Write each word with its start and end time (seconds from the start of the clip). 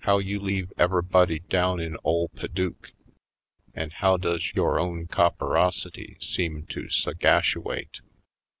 How 0.00 0.18
you 0.18 0.40
leave 0.40 0.72
ever'body 0.76 1.38
down 1.48 1.78
in 1.78 1.96
ole 2.02 2.30
Paduke? 2.30 2.90
An' 3.74 3.90
how 3.90 4.16
does 4.16 4.50
yore 4.52 4.80
own 4.80 5.06
copperosity 5.06 6.16
seem 6.18 6.64
to 6.70 6.88
sagashuate?" 6.88 8.00